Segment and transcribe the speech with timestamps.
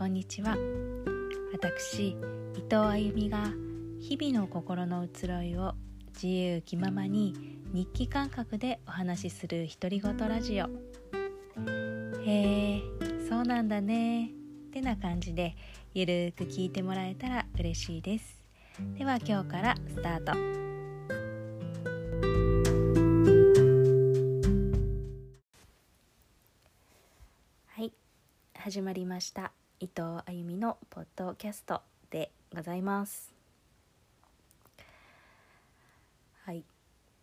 [0.00, 0.56] こんにちは。
[1.52, 2.16] 私伊
[2.70, 3.52] 藤あゆみが
[4.00, 5.74] 日々の心の移ろいを
[6.14, 7.34] 自由気ままに
[7.74, 10.70] 日記感覚でお話しする独り言ラジオ。
[12.24, 12.82] へえ
[13.28, 14.30] そうなんだね。
[14.68, 15.54] ってな感じで
[15.92, 18.42] ゆるーく聞いてもらえたら嬉しいです。
[18.96, 20.32] では今日からスタート。
[27.66, 27.92] はい
[28.54, 29.52] 始まりました。
[29.82, 31.80] 伊藤あゆみのポッドキャスト
[32.10, 33.32] でございます。
[36.44, 36.64] はい。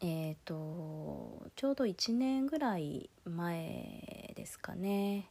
[0.00, 5.28] えーとちょうど1年ぐらい前ですかね。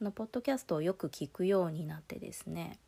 [0.00, 2.78] あのポッドキャストをよく聞くようになってですね。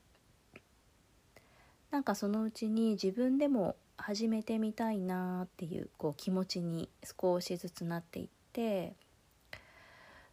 [1.91, 8.94] なんかそのうちに自分でも始めてみたいなっていうこう気持ちに少しずつなっていって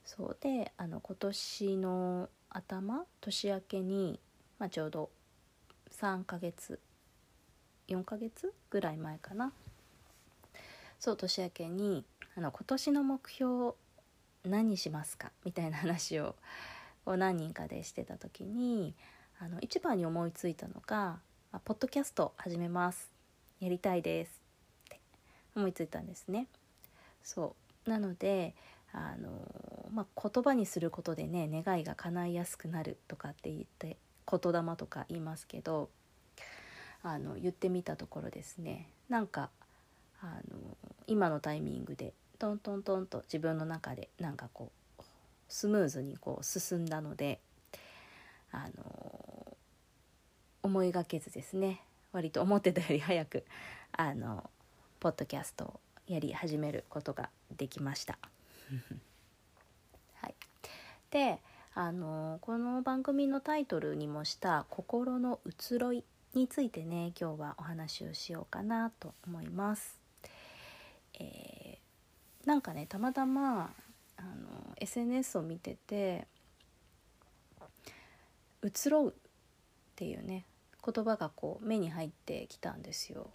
[0.05, 4.19] そうであの今年の頭年明けに、
[4.59, 5.09] まあ、ちょうど
[5.99, 6.79] 3ヶ月
[7.87, 9.51] 4ヶ月ぐらい前かな。
[10.99, 12.05] そう年明けに
[12.37, 13.75] あの今年の目標を
[14.45, 15.31] 何しますか？
[15.43, 16.35] みたいな話を
[17.03, 18.93] こう何人かでしてた時に
[19.39, 21.19] あの一番に思いついたのが
[21.65, 23.11] 「ポッドキャスト始めます。
[23.59, 24.41] やりたいです」
[24.87, 24.99] って
[25.55, 26.47] 思いついたんですね。
[27.23, 27.89] そう。
[27.89, 28.55] なので
[28.93, 29.29] あの、
[29.91, 33.97] まあ、言葉にすることでね願いが叶いやすくなるとかって言って
[34.29, 35.89] 言霊とか言いますけど
[37.01, 39.49] あの言ってみたところですねなんか
[40.21, 40.77] あの
[41.07, 45.03] 今のタイミングでトントントンと自分の中でなんかこう
[45.49, 47.39] スムーズにこう進んだので
[48.51, 49.57] あの
[50.61, 51.81] 思いがけずですね
[52.13, 53.43] 割と思ってたより早く
[53.91, 54.49] あの
[54.99, 58.17] ポッドキャストをやり始めることができました。
[60.15, 60.35] はい、
[61.11, 61.39] で
[61.75, 66.03] あのこの番組のタイトルにもした「心の移ろい」
[66.33, 69.99] についてね今日はお話をしようかなと思います。
[71.19, 73.73] えー、なんかねたまたま
[74.17, 76.27] あの SNS を見てて
[78.63, 79.13] 「移ろう」っ
[79.95, 80.45] ていうね
[80.83, 83.29] 言葉がこう目に入ってきたんですよ。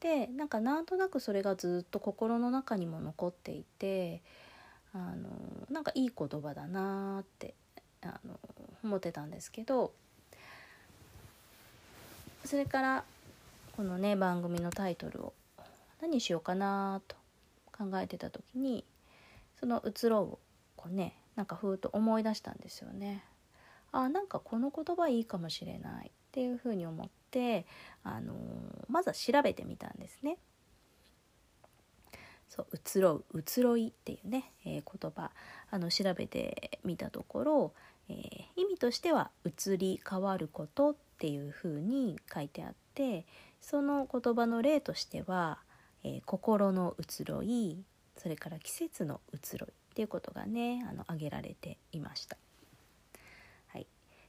[0.00, 4.22] でなんかなんとなくそれがずっと心の中にも残っていて
[4.94, 5.28] あの
[5.70, 7.54] なんかいい言葉だなって
[8.02, 8.38] あの
[8.84, 9.92] 思ってたんですけど
[12.44, 13.04] それから
[13.76, 15.32] このね番組のタイトルを
[16.00, 17.16] 何しようかなと
[17.72, 18.84] 考えてた時に
[19.58, 20.38] その「移ろう」を
[20.76, 23.24] こうねなんかふーっと思い出したんですよね。
[23.92, 27.08] あなんかこの言葉いいかもしれないっていうふうに思っ
[28.02, 28.34] あの
[28.88, 30.38] まずは調べてみたんですね。
[32.48, 35.30] そう移ろう移ろいっていうね、えー、言葉
[35.70, 37.72] あの調べてみたところ、
[38.08, 38.16] えー、
[38.56, 43.26] 意味としては移り変わることっていうふうに書いてあって
[43.60, 45.58] その言葉の例としては、
[46.04, 47.84] えー、心の移ろい
[48.16, 52.36] それから季節の移ろいっていうことがねあの挙げられていました。
[53.68, 53.86] はい、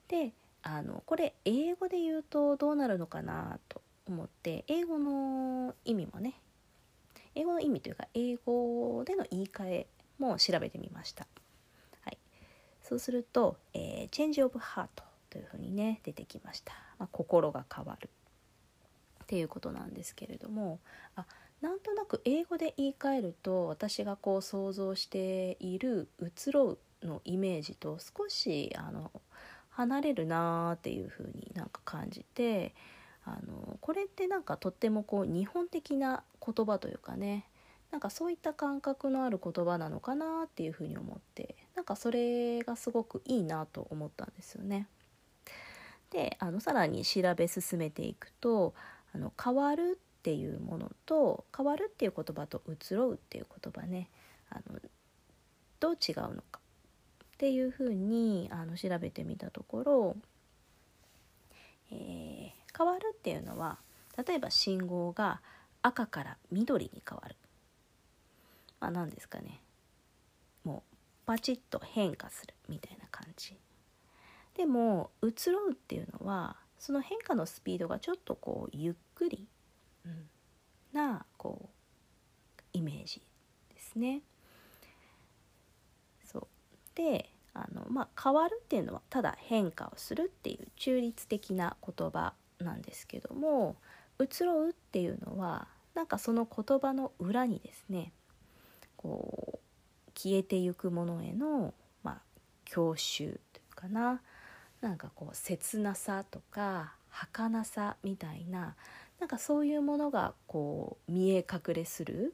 [0.08, 0.34] で
[0.72, 6.35] あのこれ英語で言うとどうなるのかなと思って英語の意味もね
[7.34, 9.88] 英語の意味というか英語での言い換え
[10.19, 11.25] も調べてみました。
[12.03, 12.18] はい、
[12.84, 14.88] そうすると、えー、change of heart
[15.29, 16.74] というふうにね出てきました。
[17.00, 18.09] まあ、心が変わる
[19.24, 20.79] っていうことなんですけれども
[21.16, 21.25] あ
[21.62, 29.12] なんとなく英語で言い換えると私がこう想像している「移ろう」のイメージと少しあの
[29.79, 32.75] 離れるなーっていう風になんか感じて
[33.23, 37.45] あのこれってなんかとってもこう日本的な言葉というかね
[37.90, 44.88] なんかそういった感覚のある言葉なのかなっていうふうに思ってなんかそれがすごくいいなと思ったんですよね。
[46.11, 48.73] であのさらに調べ進めていくと
[49.13, 54.09] あの変わるっていうものと変わるっていう言葉と移ろうっていう言葉ね
[54.49, 54.79] あの
[55.79, 56.59] どう違うのか
[57.40, 60.18] っていうふうにあの調べてみたところ、
[61.90, 63.78] えー、変わるっていうのは
[64.28, 65.40] 例えば信号が
[65.82, 67.38] 赤から緑に変わる。
[68.82, 69.62] まあ何ですかね。
[70.66, 70.96] もう
[71.26, 73.58] パチッと変化するみたいな感じ。
[74.58, 79.47] でも移ろうっていうのはその変化のスピードがちょっとこうゆっくり、
[80.06, 80.28] うん、
[80.92, 81.70] なこう
[82.74, 83.22] イメージ
[83.74, 84.24] ですね。
[86.99, 93.78] そうであの、まあ、変わるっていうのはただ変化をするっていう中立的な言葉なんですけども
[94.19, 98.11] 移ろうっていうのはなんかその言葉の裏にですね
[98.97, 101.73] こう消えてゆくものへの、
[102.03, 102.17] まあ、
[102.66, 104.22] 郷愁というかな
[104.81, 108.75] なんかこう切なさとか儚さみたいな
[109.19, 112.34] なんかそういうものがこう見え隠れする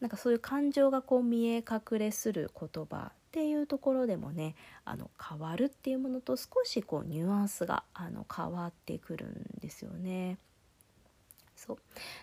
[0.00, 4.54] なんかそういう感情がこう見え隠れする言葉っていうところでもね
[4.84, 10.38] あの変わるっていうものと少しこうニュアンスがあの変わってくるんですよね。
[11.56, 11.78] そう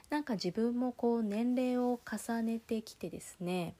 [0.09, 3.75] なんか自分もこう年齢を重ねてきてですね、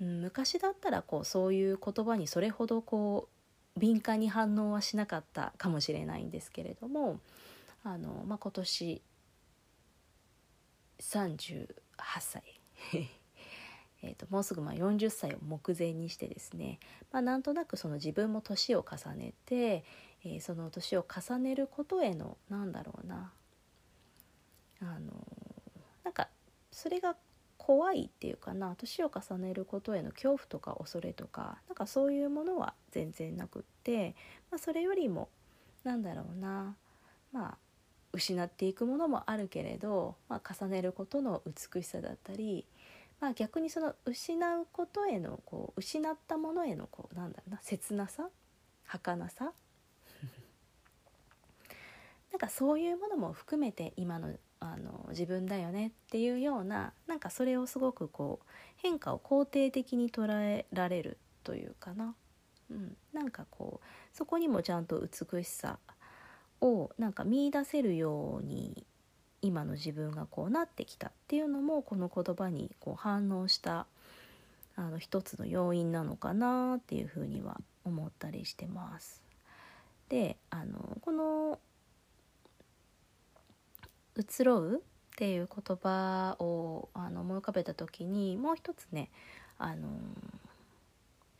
[0.00, 3.28] うん、昔だったらこうそういう言葉にそれほどこ
[3.76, 7.20] う敏感に反応はしなかったかもしれないんですけれども
[7.84, 9.02] あの、まあ、今年
[11.00, 11.66] 38
[12.20, 12.53] 歳
[14.02, 16.78] えともうすぐまあ40歳を目前にしてですね、
[17.10, 19.84] まあ、なんとなくその自分も年を重ねて、
[20.24, 23.32] えー、その年を重ねることへのなんだろうな
[24.80, 25.12] あの
[26.04, 26.28] なんか
[26.70, 27.16] それが
[27.56, 34.14] 怖いっていうかな年を重ねることへの恐怖とか恐れとかなんかそういうものは全然なくって、
[34.50, 35.30] まあ、それよりも
[35.82, 36.76] なんだろうな
[37.32, 37.58] まあ
[38.14, 42.66] 失っていくものもあるけれど、まあ、重ねることの美しさだったり、
[43.20, 48.28] まあ、逆にその失うことへのこう失ったものへのこうなんだろうな切なさ
[48.84, 49.52] 儚さ。
[52.30, 58.46] なんかそういうものも含めて今のあの自分だよねっていうようななんかそれをすごくこう
[58.76, 62.14] 変化を肯定的に捉えられるというかな、
[62.70, 65.78] うん、なんかこうそこにもちゃんと美しさ
[66.64, 68.86] をなんか見いだせるように
[69.42, 73.86] 今の自分がこうなってきたっていうのもこの言葉にこう反応した
[74.74, 79.22] あの一つの要因なのかなっていうふうには思ったりしてます。
[80.08, 81.58] であのこの
[84.16, 84.82] 「移ろう」
[85.12, 89.10] っていう言葉をあの思い浮かべた時にもう一つね
[89.58, 89.88] あの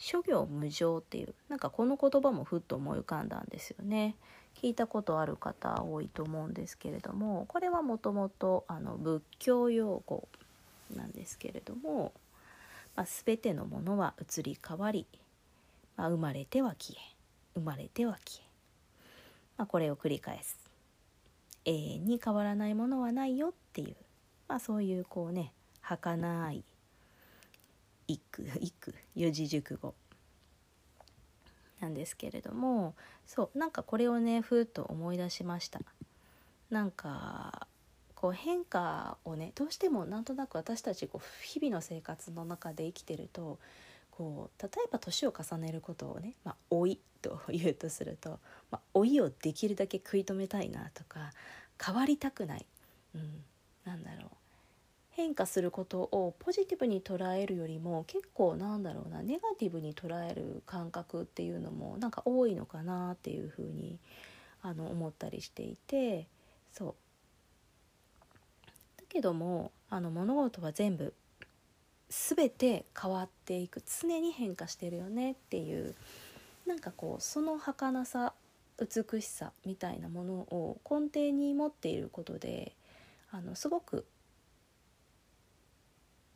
[0.04, 4.16] 諸行無常っていうなんかこの言葉もふっと思い浮かんだんですよね。
[4.54, 8.66] 聞いたことある方多いと思うんですけれどもこれはもともと
[9.02, 10.28] 仏教用語
[10.94, 12.12] なんですけれども、
[12.94, 15.06] まあ、全てのものは移り変わり、
[15.96, 17.16] まあ、生まれては消え
[17.54, 18.48] 生まれては消え、
[19.56, 20.58] まあ、これを繰り返す
[21.64, 23.96] 永遠に変わらないものはないよっていう、
[24.48, 26.62] まあ、そういうこうね儚い
[28.06, 29.94] 一句一句四字熟語。
[31.80, 32.94] なんですけれども
[33.26, 35.80] そうなんかこれをねふっと思い出しました。
[36.70, 37.66] なんか
[38.14, 43.58] こう変化をねどうしてもなんとなく私たちこう日々の生活の中で生きてると
[44.10, 48.38] こう例えば年を重ねることをね、まあ、老いと言うとすると、
[48.70, 51.32] まあ、老いをできるだけ食い止めたいなとか
[51.84, 52.66] 変わりたくない、
[53.14, 53.44] うん、
[55.24, 63.98] 変化することをポジティブに捉えるよりも結構なんだろうなネガティブに捉える感覚っていうのもなんか多いのかなっていうふうに
[64.60, 66.26] あの思ったりしていて
[66.74, 66.94] そう。
[68.98, 71.14] だけどもあの物事は全部
[72.10, 73.82] 全て変わっていく。
[74.02, 75.94] 常に変化してるよねっていう
[76.66, 78.34] なんかこうその儚さ
[78.78, 82.74] 美しさみたいなものを根底に持っていることで
[83.30, 84.04] あのすごく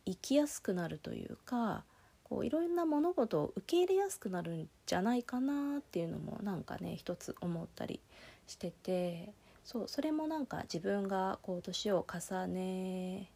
[0.09, 1.83] 生きやすくなるというか
[2.23, 7.99] こういろんな物事を受け入れやすくなるんじゃないかなっていうのもなんかね一つ思ったり
[8.47, 9.31] してて
[9.63, 13.29] そうそれもなんか自分がこう年を重ね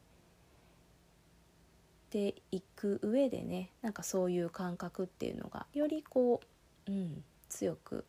[2.10, 6.42] ていく上でねなんかそういう感覚っていうのがよりこ
[6.88, 8.06] う、うん、強く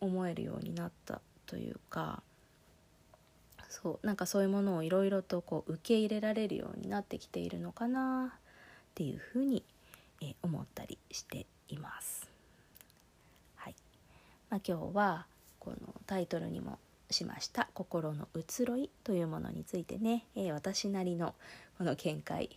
[0.00, 2.22] 思えるようになったというか
[3.72, 8.40] そうなんかそういうものをいろいろとこう受け入れられるようになってきているのかなっ
[8.94, 9.64] ていうふうに、
[10.20, 12.28] え思ったりしています。
[13.56, 13.74] はい
[14.50, 15.26] まあ、今日は
[15.58, 15.76] この
[16.06, 16.78] タイトルにも
[17.10, 21.34] しました「心の移ろい」というものについてね、え、私なりの
[21.78, 22.50] この見解、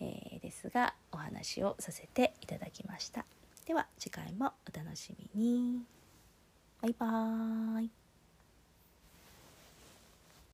[0.00, 3.24] えー、ですがお話をさせていただきました。
[3.64, 5.84] では次回もお楽しみに。
[6.80, 8.01] バイバーイ。